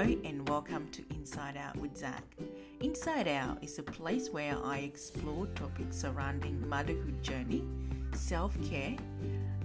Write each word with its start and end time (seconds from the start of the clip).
Hello 0.00 0.16
and 0.24 0.48
welcome 0.48 0.88
to 0.92 1.02
Inside 1.10 1.58
Out 1.58 1.76
with 1.76 1.94
Zach. 1.94 2.24
Inside 2.80 3.28
Out 3.28 3.62
is 3.62 3.78
a 3.78 3.82
place 3.82 4.30
where 4.30 4.56
I 4.64 4.78
explore 4.78 5.44
topics 5.48 5.94
surrounding 5.98 6.66
motherhood 6.66 7.22
journey, 7.22 7.62
self-care, 8.14 8.96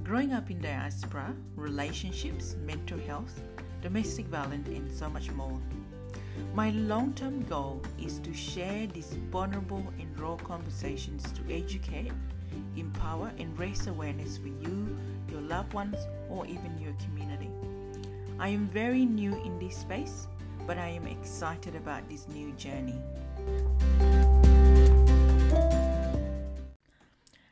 growing 0.03 0.33
up 0.33 0.51
in 0.51 0.59
diaspora, 0.59 1.33
relationships, 1.55 2.57
mental 2.65 2.99
health, 3.07 3.41
domestic 3.81 4.25
violence, 4.25 4.67
and 4.67 4.91
so 4.91 5.09
much 5.09 5.31
more. 5.31 5.57
My 6.53 6.71
long 6.71 7.13
term 7.13 7.41
goal 7.43 7.81
is 7.97 8.19
to 8.19 8.33
share 8.33 8.87
these 8.87 9.17
vulnerable 9.31 9.85
and 10.01 10.19
raw 10.19 10.35
conversations 10.35 11.23
to 11.31 11.41
educate, 11.49 12.11
empower, 12.75 13.31
and 13.37 13.57
raise 13.57 13.87
awareness 13.87 14.37
for 14.37 14.49
you, 14.49 14.97
your 15.31 15.39
loved 15.39 15.73
ones, 15.73 15.95
or 16.29 16.45
even 16.45 16.77
your 16.81 16.93
community. 17.05 17.49
I 18.37 18.49
am 18.49 18.67
very 18.67 19.05
new 19.05 19.33
in 19.45 19.57
this 19.59 19.77
space, 19.77 20.27
but 20.67 20.77
I 20.77 20.89
am 20.89 21.07
excited 21.07 21.73
about 21.73 22.09
this 22.09 22.27
new 22.27 22.51
journey. 22.51 22.99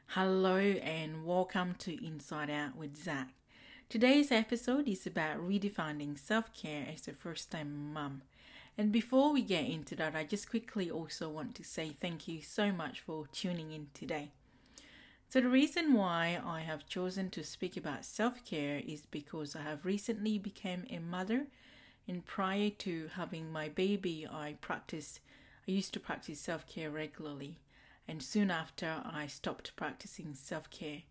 Hello, 0.08 0.58
and 0.58 1.26
welcome 1.26 1.76
to 1.80 2.06
Inside 2.06 2.50
Out 2.50 2.76
with 2.76 3.02
Zach. 3.02 3.30
Today's 3.88 4.30
episode 4.30 4.90
is 4.90 5.08
about 5.08 5.38
redefining 5.38 6.20
self 6.20 6.54
care 6.54 6.86
as 6.94 7.08
a 7.08 7.14
first 7.14 7.50
time 7.50 7.94
mum. 7.94 8.24
And 8.78 8.92
before 8.92 9.32
we 9.32 9.42
get 9.42 9.64
into 9.64 9.96
that, 9.96 10.16
I 10.16 10.26
just 10.26 10.50
quickly 10.50 10.92
also 10.92 11.30
want 11.30 11.56
to 11.56 11.64
say 11.64 11.92
thank 11.92 12.28
you 12.28 12.42
so 12.42 12.74
much 12.74 13.00
for 13.00 13.28
tuning 13.32 13.72
in 13.72 13.88
today. 13.94 14.32
So, 15.34 15.42
the 15.42 15.50
reason 15.50 15.94
why 15.94 16.40
I 16.46 16.60
have 16.60 16.86
chosen 16.86 17.32
to 17.32 17.44
speak 17.44 17.76
about 17.76 18.06
self 18.06 18.46
care 18.46 18.84
is 18.86 19.08
because 19.08 19.56
I 19.56 19.64
have 19.64 19.84
recently 19.84 20.38
become 20.38 20.84
a 20.92 21.00
mother, 21.00 21.48
and 22.08 22.24
prior 22.24 22.70
to 22.70 23.10
having 23.16 23.52
my 23.52 23.68
baby, 23.68 24.28
I 24.32 24.58
practiced, 24.62 25.22
I 25.68 25.72
used 25.72 25.92
to 25.94 26.00
practice 26.00 26.40
self 26.40 26.68
care 26.68 26.92
regularly, 26.92 27.56
and 28.08 28.22
soon 28.22 28.52
after, 28.52 29.02
I 29.04 29.26
stopped 29.26 29.76
practicing 29.76 30.36
self 30.36 30.70
care 30.70 31.02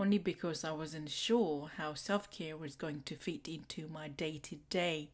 only 0.00 0.16
because 0.16 0.64
I 0.64 0.72
wasn't 0.72 1.10
sure 1.10 1.70
how 1.76 1.92
self 1.92 2.30
care 2.30 2.56
was 2.56 2.74
going 2.74 3.02
to 3.04 3.16
fit 3.16 3.46
into 3.48 3.86
my 3.86 4.08
day 4.08 4.38
to 4.44 4.56
day 4.70 5.10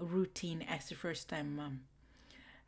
routine 0.00 0.62
as 0.62 0.90
a 0.90 0.96
first 0.96 1.28
time 1.28 1.54
mum. 1.54 1.82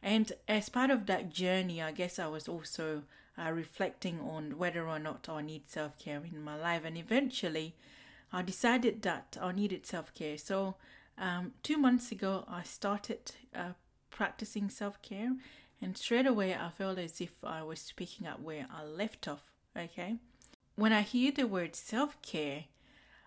And 0.00 0.30
as 0.47 0.69
part 0.69 0.91
of 0.91 1.06
that 1.06 1.30
journey, 1.30 1.82
I 1.82 1.91
guess 1.91 2.20
I 2.20 2.28
was 2.28 2.47
also 2.47 3.03
uh, 3.38 3.50
reflecting 3.50 4.20
on 4.20 4.58
whether 4.58 4.88
or 4.88 4.98
not 4.98 5.28
I 5.28 5.42
need 5.42 5.68
self 5.68 5.98
care 5.98 6.22
in 6.24 6.42
my 6.42 6.56
life. 6.56 6.82
And 6.84 6.96
eventually, 6.96 7.74
I 8.32 8.42
decided 8.42 9.02
that 9.02 9.36
I 9.40 9.52
needed 9.52 9.86
self 9.86 10.12
care. 10.14 10.38
So, 10.38 10.76
um, 11.18 11.52
two 11.62 11.76
months 11.76 12.12
ago, 12.12 12.44
I 12.48 12.62
started 12.62 13.32
uh, 13.54 13.72
practicing 14.10 14.70
self 14.70 15.00
care, 15.02 15.32
and 15.80 15.96
straight 15.96 16.26
away, 16.26 16.54
I 16.54 16.70
felt 16.70 16.98
as 16.98 17.20
if 17.20 17.44
I 17.44 17.62
was 17.62 17.92
picking 17.96 18.26
up 18.26 18.40
where 18.40 18.66
I 18.74 18.84
left 18.84 19.28
off. 19.28 19.50
Okay. 19.76 20.16
When 20.74 20.92
I 20.92 21.02
hear 21.02 21.32
the 21.32 21.46
word 21.46 21.76
self 21.76 22.20
care, 22.22 22.64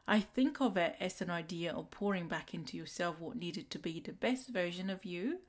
I 0.07 0.19
think 0.19 0.59
of 0.59 0.75
it 0.75 0.95
as 0.99 1.21
an 1.21 1.29
idea 1.29 1.71
of 1.71 1.91
pouring 1.91 2.27
back 2.27 2.53
into 2.53 2.75
yourself 2.75 3.19
what 3.19 3.35
needed 3.37 3.69
to 3.69 3.79
be 3.79 3.99
the 3.99 4.11
best 4.11 4.49
version 4.49 4.89
of 4.89 5.05
you. 5.05 5.39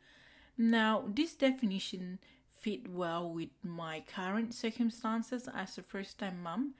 Now, 0.58 1.04
this 1.06 1.34
definition 1.34 2.18
fit 2.60 2.88
well 2.88 3.30
with 3.30 3.50
my 3.62 4.02
current 4.14 4.54
circumstances 4.54 5.48
as 5.54 5.78
a 5.78 5.82
first 5.82 6.18
time 6.18 6.42
mum 6.42 6.74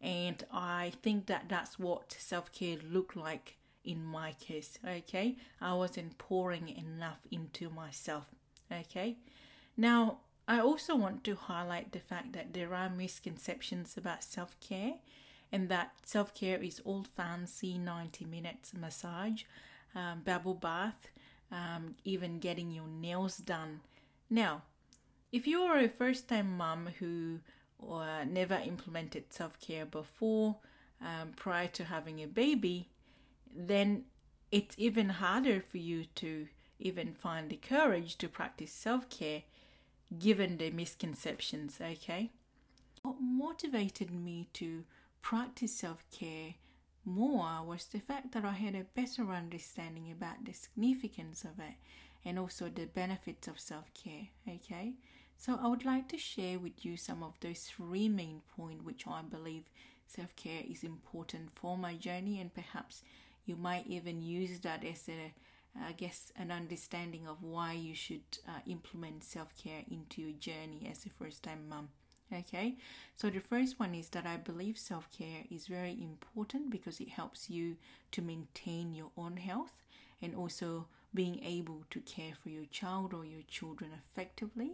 and 0.00 0.44
i 0.52 0.92
think 1.02 1.26
that 1.26 1.44
that's 1.48 1.78
what 1.78 2.16
self-care 2.18 2.78
looked 2.90 3.16
like 3.16 3.56
in 3.84 4.04
my 4.04 4.32
case 4.40 4.80
okay? 4.84 5.36
I 5.60 5.74
wasn't 5.74 6.18
pouring 6.18 6.68
enough 6.68 7.20
into 7.30 7.70
myself 7.70 8.34
okay? 8.70 9.16
Now 9.76 10.18
i 10.48 10.58
also 10.58 10.96
want 10.96 11.22
to 11.24 11.36
highlight 11.36 11.92
the 11.92 12.00
fact 12.00 12.32
that 12.32 12.52
there 12.52 12.74
are 12.74 12.90
misconceptions 12.90 13.96
about 13.96 14.24
self-care 14.24 14.94
and 15.52 15.68
that 15.68 15.92
self-care 16.04 16.60
is 16.62 16.80
all 16.84 17.04
fancy 17.04 17.78
90 17.78 18.24
minutes 18.24 18.72
massage 18.74 19.44
um, 19.94 20.22
bubble 20.24 20.54
bath 20.54 21.08
um, 21.50 21.94
even 22.04 22.38
getting 22.38 22.70
your 22.70 22.88
nails 22.88 23.38
done. 23.38 23.80
Now 24.28 24.62
if 25.32 25.46
you 25.46 25.60
are 25.60 25.78
a 25.78 25.88
first 25.88 26.28
time 26.28 26.56
mom 26.56 26.88
who 26.98 27.40
uh, 27.82 28.24
never 28.24 28.54
implemented 28.54 29.32
self 29.32 29.58
care 29.60 29.86
before, 29.86 30.56
um, 31.00 31.32
prior 31.36 31.68
to 31.68 31.84
having 31.84 32.22
a 32.22 32.26
baby, 32.26 32.88
then 33.54 34.04
it's 34.50 34.74
even 34.78 35.08
harder 35.08 35.60
for 35.60 35.78
you 35.78 36.04
to 36.16 36.46
even 36.78 37.12
find 37.12 37.50
the 37.50 37.56
courage 37.56 38.16
to 38.18 38.28
practice 38.28 38.72
self 38.72 39.08
care 39.10 39.42
given 40.18 40.58
the 40.58 40.70
misconceptions, 40.70 41.78
okay? 41.80 42.30
What 43.02 43.16
motivated 43.20 44.10
me 44.10 44.48
to 44.54 44.84
practice 45.22 45.74
self 45.74 46.04
care 46.10 46.54
more 47.04 47.62
was 47.64 47.84
the 47.86 48.00
fact 48.00 48.32
that 48.32 48.44
I 48.44 48.52
had 48.52 48.74
a 48.74 48.84
better 48.94 49.30
understanding 49.32 50.10
about 50.10 50.44
the 50.44 50.52
significance 50.52 51.44
of 51.44 51.60
it 51.60 51.74
and 52.24 52.38
also 52.38 52.68
the 52.68 52.86
benefits 52.86 53.46
of 53.46 53.60
self 53.60 53.92
care, 53.94 54.28
okay? 54.48 54.94
So 55.38 55.58
I 55.60 55.68
would 55.68 55.84
like 55.84 56.08
to 56.08 56.18
share 56.18 56.58
with 56.58 56.84
you 56.84 56.96
some 56.96 57.22
of 57.22 57.38
those 57.40 57.60
three 57.60 58.08
main 58.08 58.42
points 58.56 58.84
which 58.84 59.06
I 59.06 59.22
believe 59.22 59.70
self-care 60.06 60.62
is 60.68 60.82
important 60.84 61.50
for 61.52 61.76
my 61.76 61.94
journey 61.94 62.40
and 62.40 62.52
perhaps 62.54 63.02
you 63.44 63.56
might 63.56 63.86
even 63.86 64.22
use 64.22 64.60
that 64.60 64.84
as 64.84 65.08
a 65.08 65.32
I 65.78 65.92
guess 65.92 66.32
an 66.36 66.50
understanding 66.50 67.26
of 67.28 67.42
why 67.42 67.72
you 67.72 67.94
should 67.94 68.22
uh, 68.48 68.60
implement 68.66 69.24
self-care 69.24 69.82
into 69.90 70.22
your 70.22 70.32
journey 70.32 70.88
as 70.90 71.04
a 71.04 71.10
first-time 71.10 71.68
mom. 71.68 71.88
Okay, 72.32 72.76
so 73.14 73.30
the 73.30 73.40
first 73.40 73.78
one 73.78 73.94
is 73.94 74.08
that 74.08 74.26
I 74.26 74.36
believe 74.36 74.78
self 74.78 75.08
care 75.16 75.44
is 75.48 75.68
very 75.68 75.92
important 75.92 76.70
because 76.70 76.98
it 77.00 77.10
helps 77.10 77.48
you 77.48 77.76
to 78.12 78.22
maintain 78.22 78.94
your 78.94 79.10
own 79.16 79.36
health 79.36 79.84
and 80.20 80.34
also 80.34 80.88
being 81.14 81.40
able 81.44 81.84
to 81.90 82.00
care 82.00 82.32
for 82.34 82.48
your 82.48 82.64
child 82.64 83.14
or 83.14 83.24
your 83.24 83.42
children 83.48 83.92
effectively. 83.94 84.72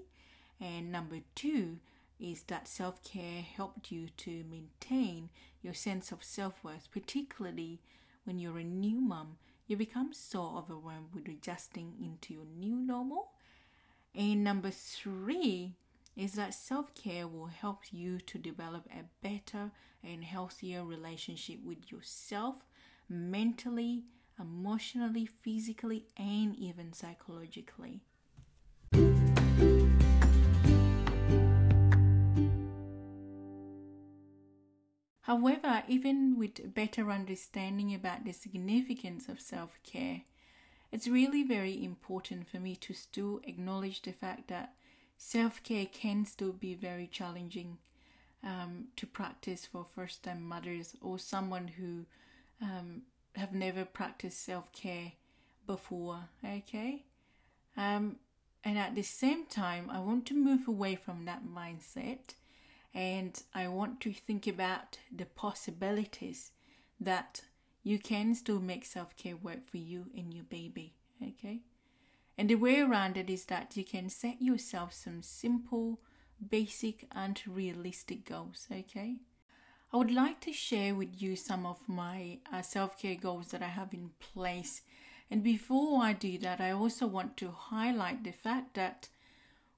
And 0.63 0.93
number 0.93 1.19
two 1.35 1.79
is 2.21 2.45
that 2.45 2.69
self 2.69 3.03
care 3.03 3.43
helped 3.43 3.91
you 3.91 4.09
to 4.19 4.45
maintain 4.49 5.29
your 5.61 5.75
sense 5.75 6.13
of 6.13 6.23
self 6.23 6.63
worth, 6.63 6.89
particularly 6.93 7.81
when 8.25 8.39
you're 8.39 8.59
a 8.59 8.65
new 8.65 9.01
mom. 9.01 9.39
You 9.67 9.77
become 9.77 10.13
so 10.13 10.55
overwhelmed 10.57 11.15
with 11.15 11.27
adjusting 11.27 11.95
into 12.01 12.35
your 12.35 12.45
new 12.45 12.77
normal. 12.77 13.31
And 14.15 14.45
number 14.45 14.71
three 14.71 15.75
is 16.17 16.35
that 16.35 16.55
self 16.55 16.95
care 16.95 17.27
will 17.27 17.47
help 17.47 17.93
you 17.93 18.21
to 18.21 18.39
develop 18.39 18.87
a 18.93 19.05
better 19.21 19.73
and 20.05 20.23
healthier 20.23 20.85
relationship 20.85 21.59
with 21.65 21.91
yourself 21.91 22.67
mentally, 23.09 24.05
emotionally, 24.39 25.27
physically, 25.27 26.07
and 26.17 26.55
even 26.57 26.93
psychologically. 26.93 28.03
However, 35.23 35.85
even 35.87 36.37
with 36.37 36.75
better 36.75 37.11
understanding 37.11 37.95
about 37.95 38.25
the 38.25 38.33
significance 38.33 39.29
of 39.29 39.41
self 39.41 39.79
care, 39.85 40.23
it's 40.91 41.07
really 41.07 41.43
very 41.45 41.83
important 41.85 42.49
for 42.49 42.59
me 42.59 42.77
to 42.77 42.93
still 42.93 43.41
acknowledge 43.45 44.03
the 44.03 44.13
fact 44.13 44.49
that 44.49 44.75
self 45.17 45.63
care 45.63 45.87
can 45.87 46.27
still 46.27 46.53
be 46.53 46.75
very 46.75 47.07
challenging 47.07 47.79
um, 48.43 48.89
to 48.97 49.07
practice 49.07 49.65
for 49.65 49.85
first 49.85 50.25
time 50.25 50.43
mothers 50.43 50.97
or 51.01 51.19
someone 51.21 51.69
who 51.69 52.07
um, 52.61 53.03
have 53.37 53.55
never 53.55 53.85
practiced 53.85 54.45
self 54.45 54.73
care 54.73 55.13
before. 55.69 56.25
Okay? 56.45 57.05
Um, 57.77 58.17
and 58.65 58.77
at 58.77 58.97
the 58.97 59.03
same 59.03 59.47
time, 59.47 59.89
I 59.89 60.01
want 60.01 60.27
to 60.27 60.35
move 60.35 60.67
away 60.67 60.97
from 60.97 61.27
that 61.27 61.43
mindset 61.45 62.35
and 62.95 63.43
I 63.55 63.69
want 63.69 64.01
to 64.01 64.13
think 64.13 64.47
about 64.47 64.99
the 65.15 65.27
possibilities 65.27 66.53
that 67.01 67.43
you 67.83 67.99
can 67.99 68.35
still 68.35 68.61
make 68.61 68.85
self 68.85 69.17
care 69.17 69.37
work 69.37 69.67
for 69.67 69.79
you 69.79 70.07
and 70.17 70.33
your 70.33 70.45
baby. 70.45 70.95
Okay? 71.23 71.61
And 72.39 72.49
the 72.49 72.55
way 72.55 72.81
around 72.81 73.17
it 73.17 73.29
is 73.31 73.47
that 73.47 73.77
you 73.77 73.85
can 73.85 74.09
set 74.09 74.41
yourself 74.41 74.93
some 74.93 75.23
simple, 75.23 76.01
basic, 76.51 77.07
and 77.13 77.41
realistic 77.47 78.25
goals. 78.25 78.67
Okay? 78.71 79.17
I 79.93 79.97
would 79.97 80.11
like 80.11 80.41
to 80.41 80.53
share 80.53 80.95
with 80.95 81.21
you 81.21 81.37
some 81.37 81.67
of 81.67 81.89
my 81.89 82.39
uh, 82.53 82.63
self 82.63 82.99
care 82.99 83.15
goals 83.15 83.49
that 83.49 83.63
I 83.63 83.69
have 83.69 83.93
in 83.93 84.11
place. 84.21 84.83
And 85.31 85.43
before 85.43 86.03
I 86.03 86.13
do 86.13 86.39
that, 86.39 86.61
I 86.61 86.73
also 86.73 87.07
want 87.07 87.37
to 87.39 87.51
highlight 87.51 88.23
the 88.25 88.33
fact 88.33 88.75
that 88.75 89.09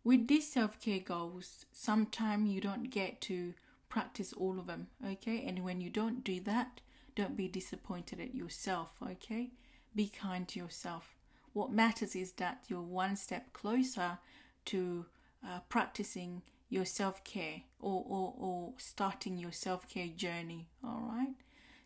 with 0.05 0.29
these 0.29 0.51
self 0.51 0.81
care 0.81 1.01
goals, 1.01 1.67
sometimes 1.73 2.51
you 2.51 2.61
don't 2.61 2.91
get 2.91 3.21
to 3.23 3.55
practice 3.89 4.33
all 4.33 4.59
of 4.59 4.67
them, 4.67 4.89
okay? 5.06 5.45
And 5.47 5.65
when 5.65 5.81
you 5.81 5.91
don't 5.91 6.23
do 6.23 6.41
that, 6.41 6.81
don't 7.17 7.37
be 7.37 7.49
disappointed 7.49 8.21
at 8.21 8.35
yourself, 8.35 8.97
okay? 9.03 9.51
Be 9.95 10.09
kind 10.09 10.47
to 10.49 10.59
yourself. 10.59 11.17
what 11.53 11.71
matters 11.71 12.17
is 12.17 12.33
that 12.33 12.65
you're 12.69 12.83
one 12.83 13.15
step 13.17 13.53
closer 13.53 14.19
to 14.65 15.06
uh, 15.47 15.61
practicing 15.69 16.43
your 16.69 16.85
self 16.85 17.23
care 17.23 17.62
or, 17.81 18.05
or, 18.09 18.35
or 18.37 18.73
starting 18.79 19.39
your 19.39 19.53
self 19.53 19.89
care 19.89 20.09
journey. 20.09 20.69
All 20.83 21.09
right. 21.12 21.35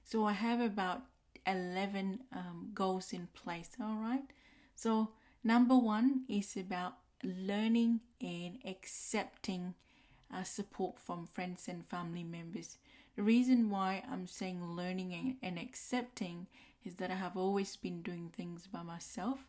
So 0.05 0.25
I 0.25 0.33
have 0.33 0.61
about 0.61 1.03
11 1.47 2.21
um, 2.33 2.71
goals 2.75 3.13
in 3.13 3.29
place. 3.35 3.71
All 3.81 3.97
right. 3.97 4.25
So, 4.75 5.11
number 5.43 5.77
one 5.77 6.23
is 6.29 6.57
about 6.57 6.95
learning 7.23 8.01
and 8.21 8.59
accepting 8.65 9.75
uh, 10.33 10.43
support 10.43 10.99
from 10.99 11.27
friends 11.27 11.69
and 11.69 11.85
family 11.85 12.25
members. 12.25 12.79
The 13.17 13.23
reason 13.23 13.71
why 13.71 14.05
I'm 14.11 14.27
saying 14.27 14.65
learning 14.65 15.13
and, 15.13 15.37
and 15.43 15.59
accepting 15.59 16.47
is 16.85 16.97
that 16.97 17.11
I 17.11 17.17
have 17.17 17.37
always 17.37 17.77
been 17.77 18.03
doing 18.03 18.31
things 18.35 18.67
by 18.67 18.83
myself. 18.83 19.41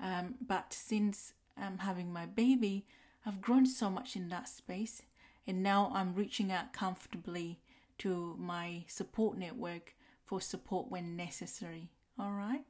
Um, 0.00 0.36
but 0.46 0.72
since 0.72 1.34
I'm 1.56 1.78
having 1.78 2.12
my 2.12 2.26
baby, 2.26 2.86
I've 3.26 3.40
grown 3.40 3.66
so 3.66 3.90
much 3.90 4.16
in 4.16 4.28
that 4.30 4.48
space. 4.48 5.02
And 5.46 5.62
now 5.62 5.90
I'm 5.94 6.14
reaching 6.14 6.50
out 6.50 6.72
comfortably 6.72 7.60
to 7.98 8.36
my 8.38 8.84
support 8.86 9.36
network 9.36 9.94
for 10.24 10.40
support 10.40 10.90
when 10.90 11.16
necessary. 11.16 11.88
All 12.18 12.32
right. 12.32 12.64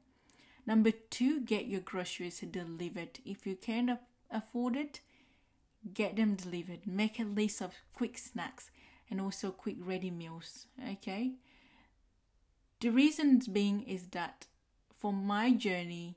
Number 0.67 0.91
two, 0.91 1.41
get 1.41 1.67
your 1.67 1.81
groceries 1.81 2.41
delivered. 2.41 3.19
If 3.25 3.47
you 3.47 3.57
can't 3.57 3.99
afford 4.33 4.77
it, 4.77 5.01
get 5.93 6.17
them 6.17 6.35
delivered. 6.35 6.87
Make 6.87 7.19
a 7.19 7.25
list 7.25 7.61
of 7.61 7.75
quick 7.95 8.19
snacks 8.19 8.71
and 9.11 9.21
also 9.21 9.51
quick 9.51 9.77
ready 9.79 10.11
meals. 10.11 10.67
Okay. 10.93 11.33
The 12.81 12.91
reasons 12.91 13.47
being 13.47 13.83
is 13.83 14.09
that 14.09 14.47
for 14.93 15.13
my 15.13 15.53
journey, 15.53 16.17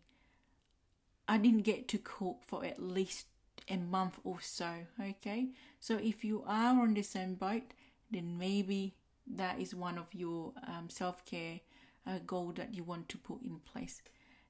I 1.28 1.38
didn't 1.38 1.62
get 1.62 1.88
to 1.90 1.98
cook 1.98 2.38
for 2.46 2.64
at 2.66 2.82
least 2.82 3.28
a 3.68 3.78
month 3.78 4.20
or 4.24 4.40
so. 4.42 4.70
Okay. 5.00 5.50
So 5.80 5.98
if 5.98 6.24
you 6.24 6.44
are 6.48 6.82
on 6.82 6.94
the 6.94 7.04
same 7.04 7.36
boat, 7.36 7.74
then 8.12 8.38
maybe 8.38 8.96
that 9.28 9.60
is 9.60 9.74
one 9.74 9.98
of 9.98 10.14
your 10.14 10.54
um, 10.68 10.90
self 10.90 11.26
care 11.26 11.60
uh, 12.08 12.20
goal 12.26 12.54
that 12.56 12.74
you 12.74 12.84
want 12.84 13.10
to 13.10 13.18
put 13.18 13.42
in 13.42 13.60
place. 13.60 14.02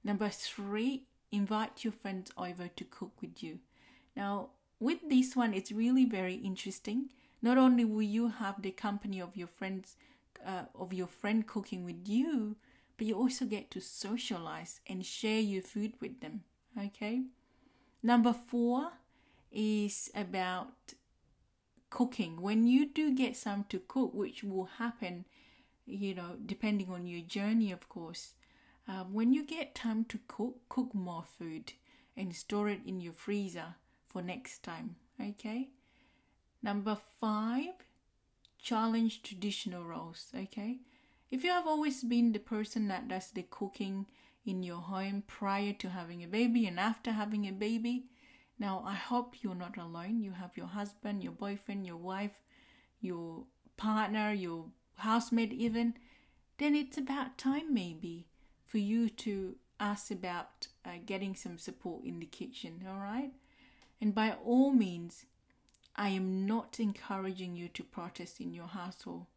Number 0.03 0.29
three, 0.29 1.03
invite 1.31 1.83
your 1.83 1.93
friends 1.93 2.31
over 2.37 2.67
to 2.67 2.83
cook 2.83 3.13
with 3.21 3.43
you. 3.43 3.59
Now, 4.15 4.49
with 4.79 4.99
this 5.09 5.35
one, 5.35 5.53
it's 5.53 5.71
really 5.71 6.05
very 6.05 6.35
interesting. 6.35 7.09
Not 7.41 7.57
only 7.57 7.85
will 7.85 8.01
you 8.01 8.29
have 8.29 8.61
the 8.61 8.71
company 8.71 9.21
of 9.21 9.37
your 9.37 9.47
friends, 9.47 9.95
uh, 10.45 10.63
of 10.73 10.93
your 10.93 11.07
friend 11.07 11.45
cooking 11.45 11.85
with 11.85 12.07
you, 12.07 12.55
but 12.97 13.07
you 13.07 13.15
also 13.15 13.45
get 13.45 13.71
to 13.71 13.81
socialize 13.81 14.79
and 14.87 15.05
share 15.05 15.39
your 15.39 15.61
food 15.61 15.93
with 15.99 16.21
them. 16.21 16.43
Okay. 16.77 17.23
Number 18.01 18.33
four 18.33 18.91
is 19.51 20.11
about 20.13 20.93
cooking. 21.89 22.41
When 22.41 22.67
you 22.67 22.87
do 22.87 23.15
get 23.15 23.35
some 23.35 23.65
to 23.69 23.79
cook, 23.79 24.13
which 24.13 24.43
will 24.43 24.69
happen, 24.77 25.25
you 25.85 26.13
know, 26.13 26.35
depending 26.45 26.89
on 26.89 27.07
your 27.07 27.21
journey, 27.21 27.71
of 27.71 27.87
course, 27.89 28.33
um, 28.87 29.13
when 29.13 29.33
you 29.33 29.43
get 29.43 29.75
time 29.75 30.05
to 30.05 30.19
cook, 30.27 30.57
cook 30.69 30.93
more 30.93 31.23
food 31.23 31.73
and 32.15 32.35
store 32.35 32.69
it 32.69 32.81
in 32.85 33.01
your 33.01 33.13
freezer 33.13 33.75
for 34.03 34.21
next 34.21 34.63
time. 34.63 34.95
Okay. 35.19 35.69
Number 36.61 36.97
five, 37.19 37.73
challenge 38.61 39.23
traditional 39.23 39.85
roles. 39.85 40.27
Okay. 40.35 40.79
If 41.31 41.43
you 41.43 41.51
have 41.51 41.67
always 41.67 42.03
been 42.03 42.31
the 42.31 42.39
person 42.39 42.87
that 42.87 43.07
does 43.07 43.31
the 43.31 43.43
cooking 43.43 44.05
in 44.45 44.61
your 44.61 44.81
home 44.81 45.23
prior 45.25 45.73
to 45.73 45.89
having 45.89 46.23
a 46.23 46.27
baby 46.27 46.67
and 46.67 46.79
after 46.79 47.11
having 47.11 47.47
a 47.47 47.51
baby, 47.51 48.05
now 48.59 48.83
I 48.85 48.93
hope 48.93 49.35
you're 49.41 49.55
not 49.55 49.77
alone. 49.77 50.21
You 50.21 50.31
have 50.31 50.55
your 50.55 50.67
husband, 50.67 51.23
your 51.23 51.33
boyfriend, 51.33 51.85
your 51.85 51.97
wife, 51.97 52.41
your 53.01 53.45
partner, 53.75 54.31
your 54.31 54.67
housemate, 54.97 55.51
even. 55.51 55.95
Then 56.57 56.75
it's 56.75 56.97
about 56.97 57.37
time, 57.37 57.73
maybe, 57.73 58.27
for 58.65 58.77
you 58.77 59.09
to 59.09 59.55
ask 59.79 60.11
about 60.11 60.67
uh, 60.85 60.91
getting 61.05 61.35
some 61.35 61.57
support 61.57 62.03
in 62.03 62.19
the 62.19 62.25
kitchen, 62.25 62.83
all 62.87 62.99
right? 62.99 63.31
And 64.01 64.13
by 64.13 64.35
all 64.43 64.71
means, 64.71 65.25
I 65.95 66.09
am 66.09 66.45
not 66.45 66.79
encouraging 66.79 67.55
you 67.55 67.69
to 67.69 67.83
protest 67.83 68.41
in 68.41 68.53
your 68.53 68.67
household. 68.67 69.27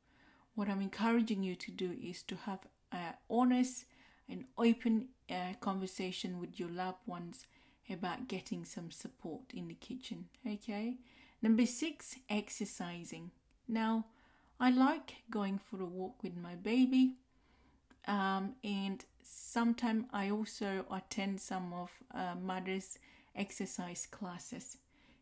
What 0.55 0.69
I'm 0.69 0.81
encouraging 0.81 1.43
you 1.43 1.55
to 1.55 1.71
do 1.71 1.95
is 2.03 2.23
to 2.25 2.37
have 2.37 2.67
an 2.91 3.15
honest 3.31 3.85
and 4.29 4.45
open 4.57 5.09
uh, 5.31 5.55
conversation 5.61 6.41
with 6.41 6.59
your 6.59 6.69
loved 6.69 7.07
ones 7.07 7.47
about 7.89 8.29
getting 8.29 8.65
some 8.65 8.91
support 8.91 9.43
in 9.55 9.69
the 9.69 9.75
kitchen. 9.75 10.27
Okay. 10.47 10.97
Number 11.41 11.67
six, 11.67 12.17
exercising. 12.29 13.31
Now, 13.69 14.07
I 14.59 14.71
like 14.71 15.17
going 15.31 15.59
for 15.59 15.81
a 15.81 15.87
walk 15.87 16.23
with 16.23 16.37
my 16.37 16.57
baby, 16.57 17.15
um, 18.09 18.55
and 18.65 19.05
sometimes 19.23 20.07
I 20.13 20.31
also 20.31 20.87
attend 20.91 21.41
some 21.41 21.73
of 21.73 21.91
uh, 22.13 22.35
mother's 22.41 22.99
exercise 23.37 24.09
classes. 24.11 24.79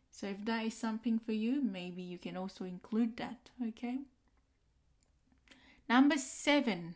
So 0.09 0.27
if 0.27 0.43
that 0.45 0.65
is 0.65 0.73
something 0.73 1.19
for 1.19 1.33
you, 1.33 1.61
maybe 1.61 2.01
you 2.01 2.17
can 2.17 2.37
also 2.37 2.63
include 2.63 3.17
that, 3.17 3.49
okay? 3.67 3.99
Number 5.89 6.17
seven, 6.17 6.95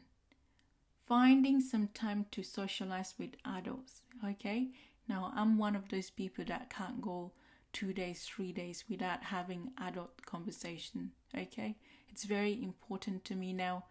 finding 1.08 1.60
some 1.60 1.90
time 1.90 2.26
to 2.32 2.42
socialize 2.42 3.14
with 3.20 3.32
adults, 3.46 4.02
okay? 4.26 4.70
Now, 5.08 5.34
I'm 5.36 5.58
one 5.58 5.76
of 5.76 5.90
those 5.90 6.10
people 6.10 6.46
that 6.46 6.70
can't 6.70 7.02
go 7.02 7.34
two 7.74 7.94
days, 7.94 8.24
three 8.24 8.54
days 8.54 8.86
without 8.90 9.24
having 9.26 9.72
adult 9.78 10.26
conversation, 10.26 11.12
okay? 11.38 11.76
It's 12.10 12.24
very 12.24 12.62
important 12.64 13.26
to 13.26 13.36
me 13.36 13.52
now. 13.54 13.86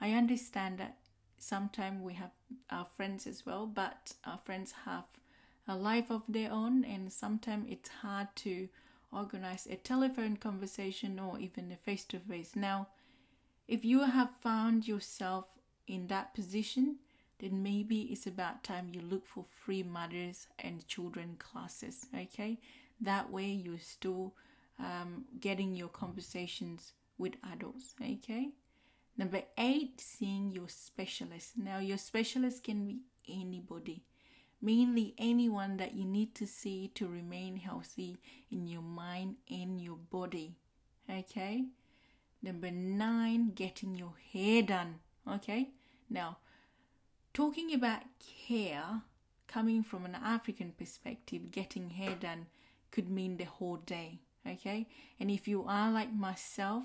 I 0.00 0.12
understand 0.12 0.78
that 0.78 0.96
sometimes 1.40 2.02
we 2.02 2.14
have 2.14 2.30
our 2.70 2.84
friends 2.84 3.26
as 3.26 3.44
well, 3.44 3.66
but 3.66 4.14
our 4.24 4.38
friends 4.38 4.72
have 4.84 5.06
a 5.66 5.74
life 5.74 6.10
of 6.10 6.22
their 6.28 6.52
own, 6.52 6.84
and 6.84 7.12
sometimes 7.12 7.66
it's 7.70 7.88
hard 8.02 8.28
to 8.36 8.68
organize 9.12 9.66
a 9.66 9.76
telephone 9.76 10.36
conversation 10.36 11.18
or 11.18 11.38
even 11.38 11.72
a 11.72 11.76
face 11.76 12.04
to 12.04 12.18
face. 12.20 12.54
Now, 12.54 12.88
if 13.66 13.84
you 13.84 14.02
have 14.02 14.30
found 14.30 14.86
yourself 14.86 15.46
in 15.86 16.06
that 16.08 16.34
position, 16.34 16.96
then 17.38 17.62
maybe 17.62 18.02
it's 18.12 18.26
about 18.26 18.62
time 18.62 18.90
you 18.92 19.00
look 19.00 19.26
for 19.26 19.44
free 19.64 19.82
mothers 19.82 20.46
and 20.58 20.86
children 20.86 21.36
classes. 21.38 22.06
Okay, 22.14 22.58
that 23.00 23.30
way 23.30 23.46
you're 23.46 23.78
still 23.78 24.34
um, 24.78 25.24
getting 25.40 25.74
your 25.74 25.88
conversations 25.88 26.92
with 27.18 27.34
adults. 27.52 27.94
Okay. 28.00 28.50
Number 29.16 29.42
eight, 29.58 30.00
seeing 30.00 30.50
your 30.50 30.68
specialist. 30.68 31.52
Now, 31.56 31.78
your 31.78 31.98
specialist 31.98 32.64
can 32.64 32.86
be 32.86 33.00
anybody, 33.28 34.04
mainly 34.62 35.14
anyone 35.18 35.76
that 35.76 35.94
you 35.94 36.04
need 36.04 36.34
to 36.36 36.46
see 36.46 36.88
to 36.94 37.06
remain 37.06 37.56
healthy 37.56 38.18
in 38.50 38.66
your 38.66 38.82
mind 38.82 39.36
and 39.50 39.80
your 39.80 39.96
body. 39.96 40.56
Okay. 41.08 41.64
Number 42.42 42.70
nine, 42.70 43.50
getting 43.54 43.94
your 43.94 44.14
hair 44.32 44.62
done. 44.62 45.00
Okay. 45.30 45.70
Now, 46.08 46.38
talking 47.34 47.74
about 47.74 48.02
hair, 48.48 49.02
coming 49.46 49.82
from 49.82 50.04
an 50.06 50.14
African 50.14 50.72
perspective, 50.72 51.50
getting 51.50 51.90
hair 51.90 52.14
done 52.18 52.46
could 52.90 53.10
mean 53.10 53.36
the 53.36 53.44
whole 53.44 53.76
day. 53.76 54.20
Okay. 54.48 54.88
And 55.18 55.30
if 55.30 55.46
you 55.46 55.64
are 55.66 55.90
like 55.90 56.14
myself, 56.14 56.84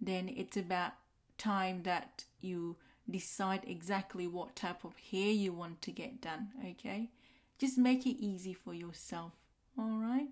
then 0.00 0.28
it's 0.28 0.56
about 0.56 0.92
time 1.38 1.82
that 1.84 2.24
you 2.40 2.76
decide 3.10 3.62
exactly 3.66 4.26
what 4.26 4.56
type 4.56 4.84
of 4.84 4.94
hair 5.10 5.30
you 5.30 5.52
want 5.52 5.82
to 5.82 5.90
get 5.90 6.20
done, 6.20 6.48
okay? 6.70 7.10
Just 7.58 7.78
make 7.78 8.06
it 8.06 8.22
easy 8.22 8.54
for 8.54 8.74
yourself, 8.74 9.34
all 9.78 9.98
right? 9.98 10.28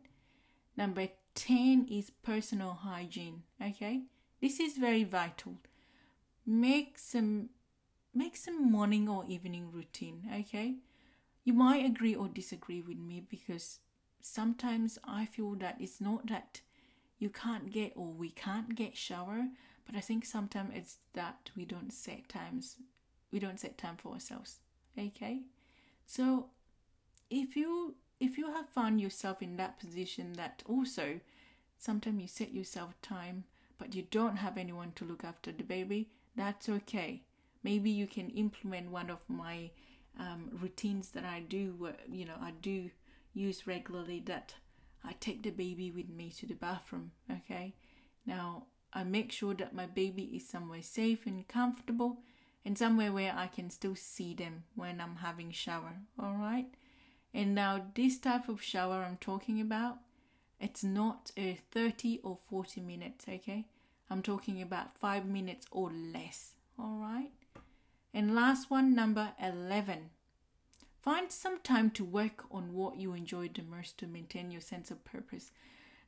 Number 0.76 1.08
10 1.34 1.88
is 1.90 2.10
personal 2.22 2.72
hygiene, 2.72 3.42
okay? 3.62 4.02
This 4.40 4.60
is 4.60 4.76
very 4.76 5.04
vital. 5.04 5.56
Make 6.46 6.98
some 6.98 7.50
make 8.12 8.36
some 8.36 8.70
morning 8.70 9.08
or 9.08 9.24
evening 9.28 9.70
routine, 9.72 10.28
okay? 10.40 10.74
You 11.44 11.52
might 11.52 11.84
agree 11.84 12.14
or 12.14 12.28
disagree 12.28 12.80
with 12.80 12.98
me 12.98 13.22
because 13.28 13.78
sometimes 14.20 14.98
I 15.04 15.26
feel 15.26 15.54
that 15.56 15.76
it's 15.78 16.00
not 16.00 16.26
that 16.26 16.60
you 17.18 17.30
can't 17.30 17.70
get 17.70 17.92
or 17.94 18.06
we 18.06 18.30
can't 18.30 18.74
get 18.74 18.96
shower, 18.96 19.48
but 19.86 19.96
I 19.96 20.00
think 20.00 20.24
sometimes 20.24 20.70
it's 20.74 20.96
that 21.14 21.50
we 21.56 21.64
don't 21.64 21.92
set 21.92 22.28
times, 22.28 22.76
we 23.32 23.38
don't 23.38 23.60
set 23.60 23.78
time 23.78 23.96
for 23.96 24.12
ourselves. 24.12 24.56
Okay, 24.98 25.42
so 26.06 26.46
if 27.30 27.56
you 27.56 27.94
if 28.18 28.36
you 28.36 28.52
have 28.52 28.68
found 28.68 29.00
yourself 29.00 29.40
in 29.40 29.56
that 29.56 29.78
position 29.78 30.34
that 30.34 30.62
also 30.66 31.20
sometimes 31.78 32.20
you 32.20 32.28
set 32.28 32.52
yourself 32.52 33.00
time 33.00 33.44
but 33.78 33.94
you 33.94 34.04
don't 34.10 34.36
have 34.36 34.58
anyone 34.58 34.92
to 34.94 35.06
look 35.06 35.24
after 35.24 35.50
the 35.50 35.62
baby, 35.62 36.10
that's 36.36 36.68
okay. 36.68 37.22
Maybe 37.62 37.90
you 37.90 38.06
can 38.06 38.28
implement 38.30 38.90
one 38.90 39.08
of 39.08 39.20
my 39.26 39.70
um, 40.18 40.50
routines 40.60 41.10
that 41.10 41.24
I 41.24 41.40
do, 41.40 41.88
you 42.10 42.26
know, 42.26 42.36
I 42.40 42.52
do 42.60 42.90
use 43.32 43.66
regularly 43.66 44.22
that 44.26 44.54
I 45.02 45.14
take 45.18 45.42
the 45.42 45.50
baby 45.50 45.90
with 45.90 46.10
me 46.10 46.30
to 46.38 46.46
the 46.46 46.54
bathroom. 46.54 47.12
Okay, 47.30 47.74
now 48.26 48.64
I 48.92 49.04
make 49.04 49.32
sure 49.32 49.54
that 49.54 49.74
my 49.74 49.86
baby 49.86 50.24
is 50.34 50.48
somewhere 50.48 50.82
safe 50.82 51.26
and 51.26 51.46
comfortable 51.46 52.18
and 52.64 52.76
somewhere 52.76 53.12
where 53.12 53.34
I 53.36 53.46
can 53.46 53.70
still 53.70 53.94
see 53.94 54.34
them 54.34 54.64
when 54.74 55.00
I'm 55.00 55.16
having 55.16 55.50
shower. 55.52 55.94
All 56.18 56.34
right, 56.34 56.66
and 57.32 57.54
now 57.54 57.86
this 57.94 58.18
type 58.18 58.48
of 58.48 58.62
shower 58.62 59.04
I'm 59.04 59.18
talking 59.18 59.60
about, 59.60 59.98
it's 60.60 60.84
not 60.84 61.30
a 61.36 61.58
30 61.70 62.20
or 62.22 62.36
40 62.36 62.80
minutes. 62.80 63.26
Okay, 63.28 63.66
I'm 64.10 64.22
talking 64.22 64.60
about 64.60 64.98
five 64.98 65.24
minutes 65.24 65.66
or 65.70 65.90
less. 65.90 66.54
All 66.78 66.98
right. 67.00 67.30
And 68.12 68.34
last 68.34 68.70
one, 68.70 68.94
number 68.94 69.32
11. 69.40 70.10
Find 71.00 71.30
some 71.30 71.60
time 71.60 71.90
to 71.92 72.04
work 72.04 72.44
on 72.50 72.74
what 72.74 72.96
you 72.96 73.12
enjoy 73.14 73.48
the 73.48 73.62
most 73.62 73.98
to 73.98 74.06
maintain 74.06 74.50
your 74.50 74.60
sense 74.60 74.90
of 74.90 75.04
purpose. 75.04 75.52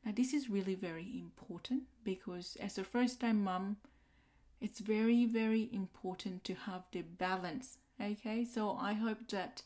Now, 0.04 0.12
this 0.14 0.34
is 0.34 0.50
really 0.50 0.74
very 0.74 1.08
important 1.16 1.84
because 2.02 2.56
as 2.60 2.76
a 2.76 2.84
first 2.84 3.20
time 3.20 3.44
mom, 3.44 3.76
it's 4.60 4.80
very, 4.80 5.26
very 5.26 5.68
important 5.72 6.44
to 6.44 6.54
have 6.54 6.86
the 6.92 7.02
balance. 7.02 7.78
Okay, 8.00 8.44
so 8.44 8.76
I 8.80 8.94
hope 8.94 9.28
that 9.30 9.62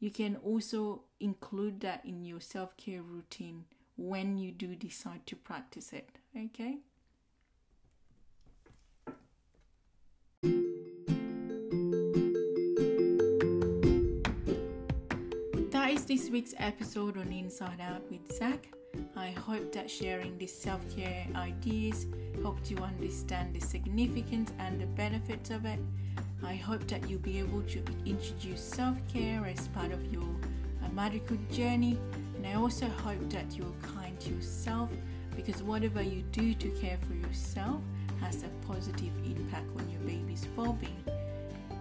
you 0.00 0.10
can 0.10 0.36
also 0.36 1.02
include 1.18 1.80
that 1.80 2.04
in 2.04 2.24
your 2.24 2.40
self 2.40 2.76
care 2.76 3.02
routine 3.02 3.64
when 3.96 4.36
you 4.36 4.50
do 4.52 4.74
decide 4.74 5.26
to 5.26 5.36
practice 5.36 5.92
it. 5.92 6.10
Okay. 6.36 6.78
That 15.70 15.90
is 15.90 16.04
this 16.04 16.28
week's 16.28 16.54
episode 16.58 17.16
on 17.16 17.32
Inside 17.32 17.80
Out 17.80 18.10
with 18.10 18.30
Zach. 18.36 18.68
I 19.16 19.30
hope 19.30 19.72
that 19.72 19.90
sharing 19.90 20.36
these 20.38 20.54
self 20.54 20.80
care 20.94 21.26
ideas 21.34 22.06
helped 22.42 22.70
you 22.70 22.78
understand 22.78 23.54
the 23.54 23.60
significance 23.60 24.52
and 24.58 24.80
the 24.80 24.86
benefits 24.86 25.50
of 25.50 25.64
it. 25.64 25.78
I 26.44 26.54
hope 26.56 26.86
that 26.88 27.08
you'll 27.08 27.20
be 27.20 27.38
able 27.38 27.62
to 27.62 27.82
introduce 28.04 28.62
self 28.62 28.96
care 29.12 29.46
as 29.46 29.68
part 29.68 29.92
of 29.92 30.12
your 30.12 30.22
uh, 30.22 30.88
motherhood 30.92 31.50
journey. 31.50 31.98
And 32.36 32.46
I 32.46 32.54
also 32.54 32.86
hope 32.86 33.30
that 33.30 33.56
you're 33.56 33.74
kind 33.82 34.18
to 34.20 34.30
yourself 34.30 34.90
because 35.36 35.62
whatever 35.62 36.02
you 36.02 36.22
do 36.32 36.54
to 36.54 36.68
care 36.80 36.98
for 37.06 37.14
yourself 37.14 37.80
has 38.20 38.42
a 38.42 38.66
positive 38.66 39.12
impact 39.24 39.66
on 39.76 39.88
your 39.90 40.00
baby's 40.00 40.46
well 40.56 40.72
being. 40.74 41.04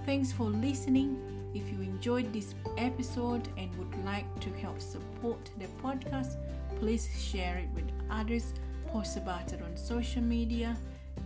Thanks 0.05 0.31
for 0.31 0.45
listening. 0.45 1.42
If 1.53 1.69
you 1.71 1.81
enjoyed 1.81 2.33
this 2.33 2.55
episode 2.77 3.47
and 3.57 3.73
would 3.75 4.03
like 4.03 4.27
to 4.39 4.49
help 4.53 4.81
support 4.81 5.49
the 5.59 5.67
podcast, 5.83 6.37
please 6.79 7.07
share 7.17 7.57
it 7.57 7.69
with 7.75 7.85
others, 8.09 8.53
post 8.87 9.17
about 9.17 9.53
it 9.53 9.61
on 9.61 9.77
social 9.77 10.21
media, 10.21 10.75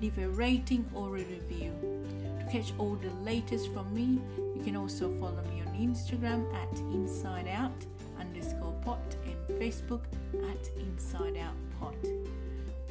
leave 0.01 0.17
a 0.17 0.27
rating 0.29 0.85
or 0.93 1.07
a 1.07 1.23
review. 1.23 1.71
To 2.39 2.45
catch 2.51 2.73
all 2.77 2.95
the 2.95 3.09
latest 3.23 3.71
from 3.73 3.93
me, 3.93 4.19
you 4.55 4.61
can 4.63 4.75
also 4.75 5.09
follow 5.19 5.41
me 5.49 5.61
on 5.65 5.73
Instagram 5.75 6.53
at 6.53 6.77
Inside 6.93 7.47
Out 7.47 7.85
underscore 8.19 8.75
pod 8.83 8.99
and 9.25 9.59
Facebook 9.59 10.01
at 10.51 10.69
Inside 10.77 11.37
Out 11.37 11.55
pod. 11.79 11.95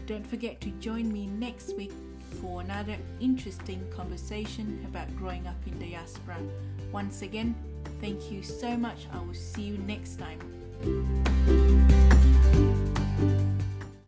Don't 0.06 0.26
forget 0.26 0.60
to 0.62 0.70
join 0.72 1.12
me 1.12 1.26
next 1.26 1.76
week 1.76 1.92
for 2.40 2.60
another 2.60 2.96
interesting 3.20 3.82
conversation 3.94 4.84
about 4.88 5.14
growing 5.16 5.46
up 5.46 5.56
in 5.66 5.78
diaspora. 5.78 6.36
Once 6.92 7.22
again, 7.22 7.54
thank 8.00 8.30
you 8.30 8.42
so 8.42 8.76
much. 8.76 9.06
I 9.12 9.18
will 9.18 9.34
see 9.34 9.62
you 9.62 9.78
next 9.78 10.18
time. 10.18 12.05